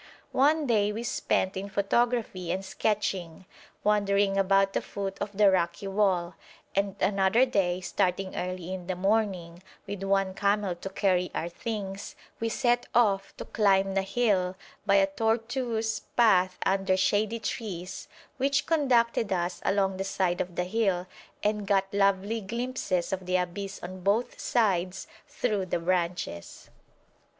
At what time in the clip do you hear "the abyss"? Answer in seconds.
23.27-23.79